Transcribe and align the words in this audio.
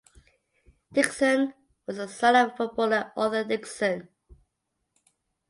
Dixon 0.95 1.53
was 1.85 1.97
the 1.97 2.07
son 2.07 2.35
of 2.35 2.57
footballer 2.57 3.13
Arthur 3.15 3.43
Dixon. 3.43 4.09